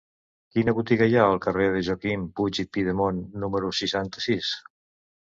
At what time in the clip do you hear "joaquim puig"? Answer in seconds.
1.89-2.61